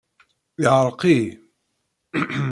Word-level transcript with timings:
Yeɛreq-iyi. 0.61 1.29